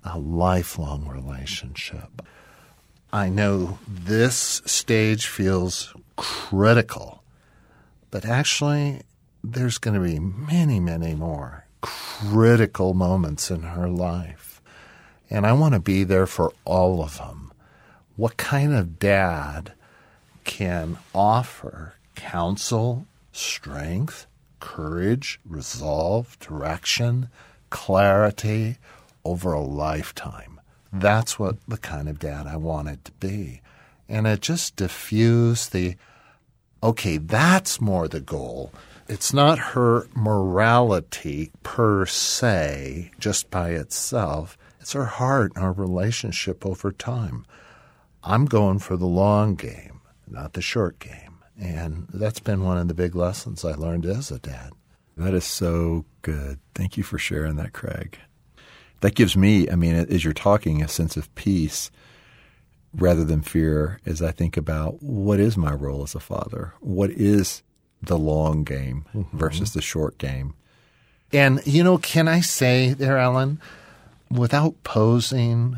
a 0.04 0.18
lifelong 0.18 1.08
relationship. 1.08 2.22
I 3.12 3.30
know 3.30 3.80
this 3.88 4.62
stage 4.66 5.28
feels 5.28 5.94
critical, 6.16 7.24
but 8.12 8.26
actually, 8.26 9.02
there's 9.44 9.78
going 9.78 9.94
to 9.96 10.06
be 10.06 10.20
many, 10.20 10.80
many 10.80 11.16
more 11.16 11.66
critical 11.82 12.94
moments 12.94 13.50
in 13.50 13.64
her 13.64 13.88
life. 13.88 14.62
And 15.30 15.46
I 15.46 15.54
want 15.54 15.74
to 15.74 15.80
be 15.80 16.04
there 16.04 16.26
for 16.26 16.54
all 16.66 17.04
of 17.04 17.18
them. 17.18 17.52
What 18.16 18.38
kind 18.38 18.74
of 18.74 19.00
dad 19.00 19.74
can 20.44 20.98
offer 21.14 21.96
counsel, 22.16 23.06
strength, 23.32 24.26
courage, 24.60 25.40
resolve, 25.46 26.38
direction, 26.40 27.30
clarity 27.70 28.78
over 29.24 29.54
a 29.54 29.62
lifetime? 29.62 30.60
That's 30.92 31.38
what 31.38 31.58
the 31.68 31.78
kind 31.78 32.10
of 32.10 32.20
dad 32.20 32.48
I 32.48 32.58
wanted 32.58 33.06
to 33.06 33.12
be. 33.14 33.62
And 34.08 34.26
it 34.26 34.42
just 34.42 34.76
diffused 34.76 35.72
the 35.72 35.96
okay, 36.84 37.18
that's 37.18 37.82
more 37.82 38.08
the 38.08 38.22
goal. 38.22 38.72
It's 39.08 39.34
not 39.34 39.60
her 39.60 40.08
morality 40.14 41.52
per 41.64 42.06
se, 42.06 43.12
just 43.20 43.50
by 43.50 43.72
itself. 43.72 44.58
It's 44.80 44.94
her 44.94 45.06
heart 45.06 45.54
and 45.56 45.64
our 45.64 45.72
relationship 45.74 46.66
over 46.66 46.92
time. 46.92 47.46
I'm 48.24 48.46
going 48.46 48.80
for 48.80 48.98
the 48.98 49.08
long 49.08 49.56
game, 49.56 50.02
not 50.28 50.54
the 50.54 50.62
short 50.62 51.00
game. 51.00 51.40
And 51.60 52.08
that's 52.14 52.40
been 52.40 52.64
one 52.64 52.78
of 52.78 52.88
the 52.88 52.94
big 52.94 53.16
lessons 53.16 53.66
I 53.66 53.74
learned 53.74 54.06
as 54.06 54.32
a 54.32 54.40
dad. 54.40 54.72
That 55.18 55.34
is 55.34 55.44
so 55.44 56.06
good. 56.22 56.60
Thank 56.76 56.96
you 56.96 57.04
for 57.04 57.18
sharing 57.18 57.58
that, 57.58 57.74
Craig. 57.74 58.18
That 59.02 59.16
gives 59.16 59.36
me, 59.36 59.70
I 59.70 59.76
mean, 59.76 59.96
as 59.96 60.24
you're 60.24 60.34
talking, 60.34 60.82
a 60.82 60.88
sense 60.88 61.18
of 61.18 61.34
peace 61.36 61.90
rather 62.94 63.24
than 63.24 63.42
fear 63.42 64.00
as 64.06 64.22
I 64.22 64.32
think 64.32 64.58
about 64.58 65.02
what 65.02 65.40
is 65.40 65.58
my 65.58 65.74
role 65.74 66.04
as 66.04 66.16
a 66.16 66.20
father? 66.20 66.74
What 66.80 67.12
is 67.12 67.62
the 68.02 68.18
long 68.18 68.64
game 68.64 69.06
mm-hmm. 69.14 69.38
versus 69.38 69.74
the 69.74 69.82
short 69.82 70.18
game? 70.18 70.54
And, 71.32 71.62
you 71.66 71.84
know, 71.84 71.98
can 71.98 72.28
I 72.28 72.42
say 72.42 72.94
there, 72.94 73.18
Ellen, 73.18 73.62
without 74.32 74.84
posing, 74.84 75.78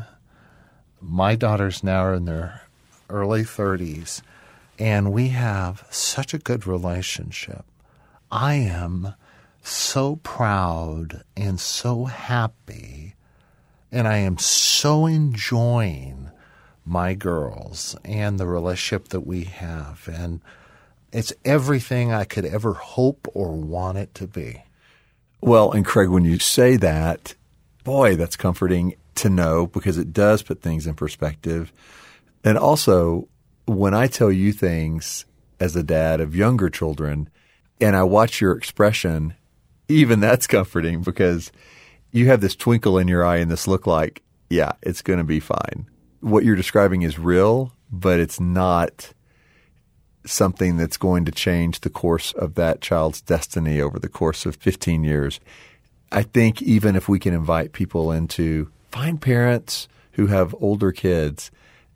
my 1.00 1.34
daughters 1.34 1.84
now 1.84 2.04
are 2.04 2.14
in 2.14 2.24
their 2.24 2.62
early 3.10 3.42
30s, 3.42 4.22
and 4.78 5.12
we 5.12 5.28
have 5.28 5.86
such 5.90 6.32
a 6.32 6.38
good 6.38 6.66
relationship. 6.66 7.64
I 8.30 8.54
am 8.54 9.14
so 9.62 10.16
proud 10.16 11.22
and 11.36 11.60
so 11.60 12.06
happy, 12.06 13.14
and 13.90 14.08
I 14.08 14.18
am 14.18 14.38
so 14.38 15.04
enjoying 15.06 16.30
my 16.84 17.14
girls 17.14 17.96
and 18.04 18.38
the 18.38 18.46
relationship 18.46 19.08
that 19.08 19.26
we 19.26 19.44
have. 19.44 20.08
And 20.12 20.40
it's 21.12 21.32
everything 21.44 22.12
I 22.12 22.24
could 22.24 22.44
ever 22.44 22.74
hope 22.74 23.28
or 23.34 23.52
want 23.52 23.98
it 23.98 24.14
to 24.16 24.26
be. 24.26 24.62
Well, 25.40 25.72
and 25.72 25.84
Craig, 25.84 26.08
when 26.08 26.24
you 26.24 26.38
say 26.38 26.76
that, 26.76 27.34
boy, 27.84 28.16
that's 28.16 28.36
comforting 28.36 28.94
to 29.16 29.28
know 29.28 29.66
because 29.66 29.98
it 29.98 30.12
does 30.12 30.42
put 30.42 30.62
things 30.62 30.86
in 30.86 30.94
perspective. 30.94 31.72
And 32.44 32.56
also, 32.56 33.28
when 33.66 33.94
I 33.94 34.06
tell 34.06 34.32
you 34.32 34.52
things 34.52 35.26
as 35.60 35.76
a 35.76 35.82
dad 35.82 36.20
of 36.20 36.34
younger 36.34 36.70
children 36.70 37.28
and 37.80 37.96
I 37.96 38.02
watch 38.04 38.40
your 38.40 38.56
expression, 38.56 39.34
even 39.88 40.20
that's 40.20 40.46
comforting 40.46 41.02
because 41.02 41.52
you 42.10 42.28
have 42.28 42.40
this 42.40 42.56
twinkle 42.56 42.98
in 42.98 43.08
your 43.08 43.24
eye 43.24 43.38
and 43.38 43.50
this 43.50 43.68
look 43.68 43.86
like, 43.86 44.22
yeah, 44.48 44.72
it's 44.82 45.02
going 45.02 45.18
to 45.18 45.24
be 45.24 45.40
fine 45.40 45.86
what 46.22 46.44
you're 46.44 46.56
describing 46.56 47.02
is 47.02 47.18
real, 47.18 47.72
but 47.90 48.20
it's 48.20 48.40
not 48.40 49.12
something 50.24 50.76
that's 50.76 50.96
going 50.96 51.24
to 51.24 51.32
change 51.32 51.80
the 51.80 51.90
course 51.90 52.32
of 52.32 52.54
that 52.54 52.80
child's 52.80 53.20
destiny 53.20 53.80
over 53.80 53.98
the 53.98 54.08
course 54.08 54.46
of 54.46 54.56
15 54.56 55.04
years. 55.04 55.40
I 56.10 56.22
think 56.22 56.62
even 56.62 56.94
if 56.94 57.08
we 57.08 57.18
can 57.18 57.34
invite 57.34 57.72
people 57.72 58.12
into 58.12 58.70
find 58.90 59.20
parents 59.20 59.88
who 60.12 60.28
have 60.28 60.54
older 60.60 60.92
kids 60.92 61.50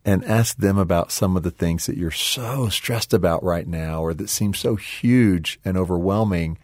and 0.04 0.24
ask 0.24 0.56
them 0.56 0.78
about 0.78 1.12
some 1.12 1.36
of 1.36 1.42
the 1.42 1.50
things 1.50 1.86
that 1.86 1.96
you're 1.96 2.10
so 2.10 2.68
stressed 2.68 3.12
about 3.12 3.42
right 3.44 3.66
now 3.66 4.00
or 4.00 4.14
that 4.14 4.30
seem 4.30 4.54
so 4.54 4.76
huge 4.76 5.60
and 5.64 5.76
overwhelming 5.76 6.58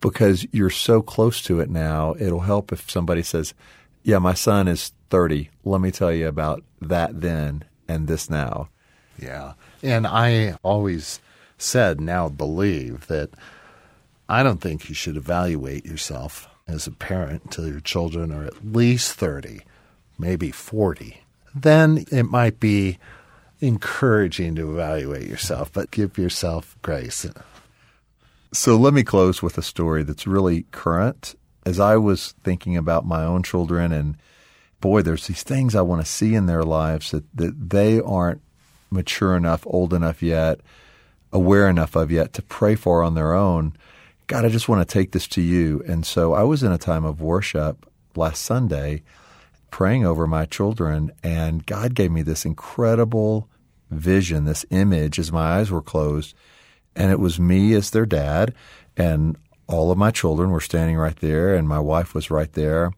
because 0.00 0.46
you're 0.52 0.70
so 0.70 1.02
close 1.02 1.42
to 1.42 1.60
it 1.60 1.68
now. 1.68 2.14
It'll 2.18 2.40
help 2.40 2.72
if 2.72 2.90
somebody 2.90 3.22
says, 3.22 3.54
yeah, 4.02 4.18
my 4.18 4.34
son 4.34 4.68
is 4.68 4.92
30. 5.10 5.50
Let 5.64 5.80
me 5.80 5.90
tell 5.90 6.12
you 6.12 6.28
about 6.28 6.62
that 6.80 7.20
then 7.20 7.64
and 7.88 8.08
this 8.08 8.30
now. 8.30 8.68
Yeah. 9.18 9.54
And 9.82 10.06
I 10.06 10.56
always 10.62 11.20
said, 11.58 12.00
now 12.00 12.28
believe, 12.28 13.06
that 13.08 13.30
I 14.28 14.42
don't 14.42 14.60
think 14.60 14.88
you 14.88 14.94
should 14.94 15.16
evaluate 15.16 15.84
yourself 15.84 16.48
as 16.66 16.86
a 16.86 16.92
parent 16.92 17.44
until 17.44 17.66
your 17.66 17.80
children 17.80 18.32
are 18.32 18.44
at 18.44 18.64
least 18.64 19.14
30, 19.14 19.62
maybe 20.18 20.50
40. 20.50 21.22
Then 21.54 22.04
it 22.10 22.24
might 22.24 22.60
be 22.60 22.98
encouraging 23.60 24.54
to 24.54 24.70
evaluate 24.70 25.28
yourself, 25.28 25.72
but 25.72 25.90
give 25.90 26.16
yourself 26.16 26.76
grace. 26.80 27.26
So 28.52 28.76
let 28.76 28.94
me 28.94 29.02
close 29.02 29.42
with 29.42 29.58
a 29.58 29.62
story 29.62 30.02
that's 30.02 30.26
really 30.26 30.62
current 30.70 31.34
as 31.64 31.78
I 31.80 31.96
was 31.96 32.32
thinking 32.42 32.76
about 32.76 33.06
my 33.06 33.24
own 33.24 33.42
children 33.42 33.92
and 33.92 34.16
boy, 34.80 35.02
there's 35.02 35.26
these 35.26 35.42
things 35.42 35.74
I 35.74 35.82
want 35.82 36.04
to 36.04 36.10
see 36.10 36.34
in 36.34 36.46
their 36.46 36.62
lives 36.62 37.10
that, 37.10 37.24
that 37.36 37.70
they 37.70 38.00
aren't 38.00 38.40
mature 38.90 39.36
enough, 39.36 39.66
old 39.66 39.92
enough 39.92 40.22
yet, 40.22 40.60
aware 41.32 41.68
enough 41.68 41.94
of 41.96 42.10
yet 42.10 42.32
to 42.34 42.42
pray 42.42 42.74
for 42.74 43.02
on 43.02 43.14
their 43.14 43.34
own. 43.34 43.74
God, 44.26 44.44
I 44.44 44.48
just 44.48 44.68
want 44.68 44.86
to 44.86 44.92
take 44.92 45.12
this 45.12 45.26
to 45.28 45.42
you. 45.42 45.82
And 45.86 46.06
so 46.06 46.32
I 46.34 46.42
was 46.42 46.62
in 46.62 46.72
a 46.72 46.78
time 46.78 47.04
of 47.04 47.20
worship 47.20 47.86
last 48.16 48.42
Sunday 48.42 49.02
praying 49.70 50.04
over 50.04 50.26
my 50.26 50.46
children, 50.46 51.12
and 51.22 51.64
God 51.64 51.94
gave 51.94 52.10
me 52.10 52.22
this 52.22 52.44
incredible 52.44 53.48
vision, 53.90 54.44
this 54.44 54.66
image 54.70 55.18
as 55.18 55.30
my 55.30 55.58
eyes 55.58 55.70
were 55.70 55.82
closed. 55.82 56.34
And 56.96 57.12
it 57.12 57.20
was 57.20 57.38
me 57.38 57.74
as 57.74 57.90
their 57.90 58.06
dad, 58.06 58.52
and 58.96 59.36
all 59.70 59.92
of 59.92 59.98
my 59.98 60.10
children 60.10 60.50
were 60.50 60.60
standing 60.60 60.96
right 60.96 61.16
there, 61.16 61.54
and 61.54 61.68
my 61.68 61.78
wife 61.78 62.12
was 62.12 62.30
right 62.30 62.52
there. 62.54 62.92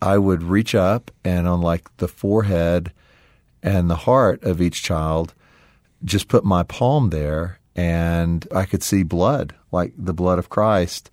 I 0.00 0.18
would 0.18 0.42
reach 0.42 0.74
up 0.74 1.12
and 1.24 1.46
on 1.46 1.60
like 1.62 1.96
the 1.98 2.08
forehead 2.08 2.92
and 3.62 3.88
the 3.88 3.96
heart 3.96 4.42
of 4.42 4.60
each 4.60 4.82
child, 4.82 5.32
just 6.04 6.26
put 6.26 6.44
my 6.44 6.64
palm 6.64 7.10
there, 7.10 7.60
and 7.76 8.46
I 8.52 8.64
could 8.64 8.82
see 8.82 9.04
blood, 9.04 9.54
like 9.70 9.92
the 9.96 10.12
blood 10.12 10.40
of 10.40 10.48
Christ, 10.48 11.08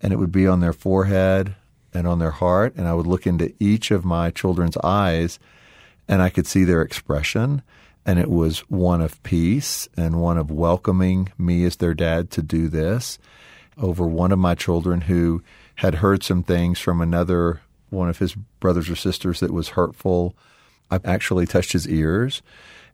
and 0.00 0.12
it 0.12 0.16
would 0.16 0.30
be 0.30 0.46
on 0.46 0.60
their 0.60 0.72
forehead 0.72 1.56
and 1.92 2.06
on 2.06 2.20
their 2.20 2.30
heart. 2.30 2.76
And 2.76 2.86
I 2.86 2.94
would 2.94 3.08
look 3.08 3.26
into 3.26 3.52
each 3.58 3.90
of 3.90 4.04
my 4.04 4.30
children's 4.30 4.76
eyes, 4.84 5.40
and 6.06 6.22
I 6.22 6.30
could 6.30 6.46
see 6.46 6.62
their 6.62 6.82
expression. 6.82 7.62
And 8.06 8.20
it 8.20 8.30
was 8.30 8.60
one 8.70 9.00
of 9.00 9.20
peace 9.24 9.88
and 9.96 10.20
one 10.20 10.38
of 10.38 10.52
welcoming 10.52 11.32
me 11.36 11.64
as 11.64 11.76
their 11.76 11.94
dad 11.94 12.30
to 12.30 12.42
do 12.42 12.68
this 12.68 13.18
over 13.80 14.06
one 14.06 14.32
of 14.32 14.38
my 14.38 14.54
children 14.54 15.02
who 15.02 15.42
had 15.76 15.96
heard 15.96 16.22
some 16.22 16.42
things 16.42 16.78
from 16.78 17.00
another 17.00 17.60
one 17.90 18.08
of 18.08 18.18
his 18.18 18.34
brothers 18.34 18.90
or 18.90 18.96
sisters 18.96 19.40
that 19.40 19.52
was 19.52 19.70
hurtful. 19.70 20.34
I 20.90 21.00
actually 21.04 21.46
touched 21.46 21.72
his 21.72 21.88
ears 21.88 22.42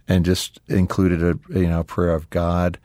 and 0.06 0.24
just 0.24 0.60
included 0.68 1.22
a 1.22 1.58
you 1.58 1.68
know 1.68 1.82
prayer 1.82 2.14
of 2.14 2.30
God 2.30 2.78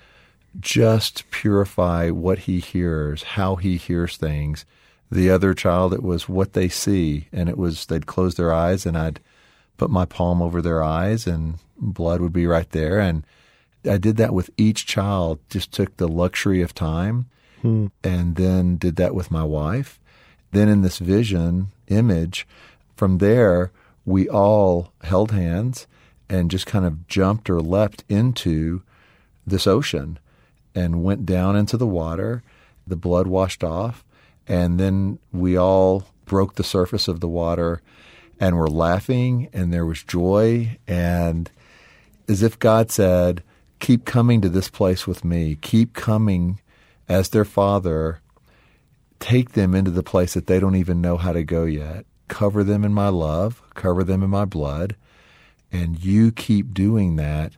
just 0.59 1.29
purify 1.29 2.09
what 2.09 2.39
he 2.39 2.59
hears, 2.59 3.23
how 3.23 3.55
he 3.55 3.77
hears 3.77 4.17
things. 4.17 4.65
The 5.11 5.29
other 5.29 5.53
child, 5.53 5.93
it 5.93 6.03
was 6.03 6.29
what 6.29 6.53
they 6.53 6.69
see, 6.69 7.27
and 7.31 7.49
it 7.49 7.57
was 7.57 7.85
they'd 7.85 8.05
close 8.05 8.35
their 8.35 8.53
eyes, 8.53 8.85
and 8.85 8.97
I'd 8.97 9.19
put 9.77 9.89
my 9.89 10.05
palm 10.05 10.41
over 10.41 10.61
their 10.61 10.83
eyes, 10.83 11.27
and 11.27 11.55
blood 11.77 12.21
would 12.21 12.33
be 12.33 12.45
right 12.45 12.69
there, 12.71 12.99
and 12.99 13.25
I 13.85 13.97
did 13.97 14.17
that 14.17 14.33
with 14.33 14.49
each 14.57 14.85
child. 14.85 15.39
Just 15.49 15.71
took 15.71 15.97
the 15.97 16.07
luxury 16.07 16.61
of 16.61 16.73
time 16.75 17.27
hmm. 17.61 17.87
and 18.03 18.35
then 18.35 18.77
did 18.77 18.95
that 18.97 19.15
with 19.15 19.31
my 19.31 19.43
wife. 19.43 19.99
Then 20.51 20.69
in 20.69 20.81
this 20.81 20.97
vision 20.97 21.67
image, 21.87 22.47
from 22.95 23.19
there, 23.19 23.71
we 24.05 24.27
all 24.27 24.91
held 25.03 25.31
hands 25.31 25.87
and 26.29 26.51
just 26.51 26.65
kind 26.65 26.85
of 26.85 27.07
jumped 27.07 27.49
or 27.49 27.61
leapt 27.61 28.03
into 28.09 28.81
this 29.45 29.67
ocean 29.67 30.19
and 30.75 31.03
went 31.03 31.25
down 31.25 31.55
into 31.55 31.77
the 31.77 31.87
water. 31.87 32.43
The 32.87 32.95
blood 32.95 33.27
washed 33.27 33.63
off. 33.63 34.03
And 34.47 34.79
then 34.79 35.19
we 35.31 35.57
all 35.57 36.05
broke 36.25 36.55
the 36.55 36.63
surface 36.63 37.07
of 37.07 37.19
the 37.19 37.27
water 37.27 37.81
and 38.39 38.57
were 38.57 38.69
laughing, 38.69 39.49
and 39.53 39.73
there 39.73 39.85
was 39.85 40.03
joy. 40.03 40.77
And 40.87 41.51
as 42.27 42.41
if 42.41 42.57
God 42.57 42.89
said, 42.91 43.43
Keep 43.79 44.05
coming 44.05 44.41
to 44.41 44.49
this 44.49 44.69
place 44.69 45.07
with 45.07 45.23
me, 45.23 45.57
keep 45.61 45.93
coming 45.93 46.59
as 47.09 47.29
their 47.29 47.45
father. 47.45 48.21
Take 49.19 49.51
them 49.51 49.75
into 49.75 49.91
the 49.91 50.03
place 50.03 50.35
that 50.35 50.47
they 50.47 50.59
don't 50.59 50.75
even 50.75 51.01
know 51.01 51.17
how 51.17 51.33
to 51.33 51.43
go 51.43 51.65
yet. 51.65 52.05
Cover 52.29 52.63
them 52.63 52.85
in 52.85 52.93
my 52.93 53.09
love, 53.09 53.61
cover 53.73 54.03
them 54.03 54.23
in 54.23 54.29
my 54.29 54.45
blood, 54.45 54.95
and 55.71 56.01
you 56.01 56.31
keep 56.31 56.73
doing 56.73 57.15
that, 57.15 57.53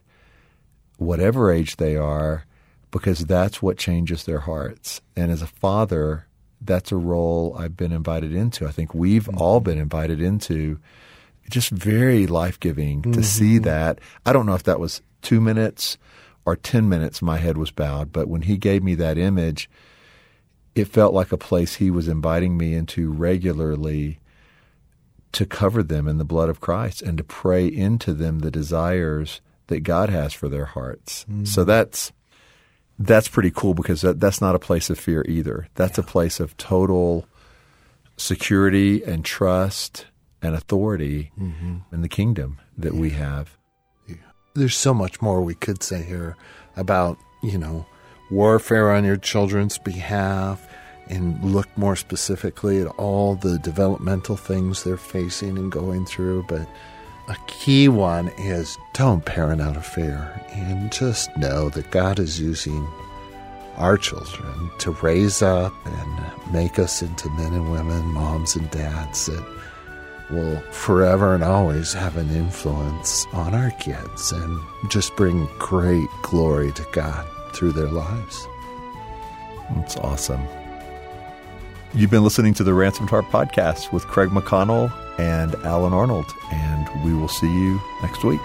whatever 0.96 1.52
age 1.52 1.76
they 1.76 1.94
are, 1.94 2.46
because 2.90 3.26
that's 3.26 3.62
what 3.62 3.76
changes 3.76 4.24
their 4.24 4.40
hearts. 4.40 5.02
And 5.14 5.30
as 5.30 5.42
a 5.42 5.46
father, 5.46 6.26
that's 6.60 6.90
a 6.90 6.96
role 6.96 7.54
I've 7.58 7.76
been 7.76 7.92
invited 7.92 8.34
into. 8.34 8.66
I 8.66 8.70
think 8.70 8.94
we've 8.94 9.26
mm-hmm. 9.26 9.38
all 9.38 9.60
been 9.60 9.78
invited 9.78 10.20
into. 10.20 10.80
Just 11.50 11.70
very 11.70 12.26
life 12.26 12.58
giving 12.58 13.02
mm-hmm. 13.02 13.12
to 13.12 13.22
see 13.22 13.58
that. 13.58 13.98
I 14.24 14.32
don't 14.32 14.46
know 14.46 14.54
if 14.54 14.62
that 14.62 14.80
was 14.80 15.02
two 15.20 15.40
minutes 15.40 15.98
or 16.44 16.56
10 16.56 16.88
minutes, 16.88 17.22
my 17.22 17.38
head 17.38 17.56
was 17.56 17.70
bowed. 17.70 18.12
But 18.12 18.28
when 18.28 18.42
he 18.42 18.56
gave 18.56 18.82
me 18.82 18.94
that 18.96 19.18
image, 19.18 19.70
it 20.74 20.86
felt 20.86 21.14
like 21.14 21.32
a 21.32 21.38
place 21.38 21.76
he 21.76 21.90
was 21.90 22.08
inviting 22.08 22.56
me 22.56 22.74
into 22.74 23.10
regularly 23.10 24.18
to 25.32 25.46
cover 25.46 25.82
them 25.82 26.06
in 26.06 26.18
the 26.18 26.24
blood 26.24 26.48
of 26.48 26.60
Christ 26.60 27.02
and 27.02 27.16
to 27.18 27.24
pray 27.24 27.66
into 27.66 28.12
them 28.12 28.40
the 28.40 28.50
desires 28.50 29.40
that 29.68 29.80
God 29.80 30.10
has 30.10 30.32
for 30.32 30.48
their 30.48 30.66
hearts. 30.66 31.24
Mm-hmm. 31.24 31.44
So 31.44 31.64
that's 31.64 32.12
that's 32.98 33.28
pretty 33.28 33.50
cool 33.50 33.74
because 33.74 34.02
that, 34.02 34.20
that's 34.20 34.40
not 34.40 34.54
a 34.54 34.60
place 34.60 34.90
of 34.90 34.98
fear 34.98 35.24
either. 35.26 35.68
That's 35.74 35.98
yeah. 35.98 36.04
a 36.04 36.06
place 36.06 36.40
of 36.40 36.56
total 36.56 37.26
security 38.16 39.02
and 39.02 39.24
trust 39.24 40.06
and 40.42 40.54
authority 40.54 41.32
mm-hmm. 41.38 41.78
in 41.90 42.02
the 42.02 42.08
kingdom 42.08 42.60
that 42.76 42.94
yeah. 42.94 43.00
we 43.00 43.10
have. 43.10 43.56
There's 44.54 44.76
so 44.76 44.92
much 44.92 45.22
more 45.22 45.40
we 45.40 45.54
could 45.54 45.82
say 45.82 46.02
here 46.02 46.36
about, 46.76 47.18
you 47.42 47.56
know, 47.56 47.86
warfare 48.30 48.90
on 48.90 49.04
your 49.04 49.16
children's 49.16 49.78
behalf 49.78 50.66
and 51.08 51.42
look 51.42 51.68
more 51.76 51.96
specifically 51.96 52.80
at 52.80 52.86
all 52.98 53.34
the 53.34 53.58
developmental 53.58 54.36
things 54.36 54.84
they're 54.84 54.96
facing 54.96 55.56
and 55.56 55.72
going 55.72 56.04
through. 56.04 56.44
But 56.48 56.68
a 57.28 57.36
key 57.46 57.88
one 57.88 58.28
is 58.38 58.76
don't 58.92 59.24
parent 59.24 59.62
out 59.62 59.76
of 59.76 59.86
fear 59.86 60.40
and 60.50 60.92
just 60.92 61.34
know 61.36 61.70
that 61.70 61.90
God 61.90 62.18
is 62.18 62.38
using 62.38 62.86
our 63.76 63.96
children 63.96 64.70
to 64.78 64.90
raise 65.02 65.40
up 65.40 65.72
and 65.86 66.52
make 66.52 66.78
us 66.78 67.00
into 67.00 67.30
men 67.30 67.54
and 67.54 67.72
women, 67.72 68.04
moms 68.06 68.54
and 68.54 68.70
dads 68.70 69.26
that 69.26 69.44
will 70.30 70.60
forever 70.70 71.34
and 71.34 71.44
always 71.44 71.92
have 71.92 72.16
an 72.16 72.30
influence 72.30 73.26
on 73.32 73.54
our 73.54 73.70
kids 73.72 74.32
and 74.32 74.58
just 74.88 75.14
bring 75.16 75.48
great 75.58 76.08
glory 76.22 76.72
to 76.72 76.86
God 76.92 77.26
through 77.54 77.72
their 77.72 77.88
lives. 77.88 78.46
That's 79.76 79.96
awesome. 79.96 80.42
You've 81.94 82.10
been 82.10 82.24
listening 82.24 82.54
to 82.54 82.64
the 82.64 82.72
Ransomed 82.72 83.10
Heart 83.10 83.26
podcast 83.26 83.92
with 83.92 84.06
Craig 84.06 84.30
McConnell 84.30 84.90
and 85.18 85.54
Allen 85.56 85.92
Arnold, 85.92 86.26
and 86.50 87.04
we 87.04 87.14
will 87.14 87.28
see 87.28 87.52
you 87.52 87.80
next 88.02 88.24
week. 88.24 88.40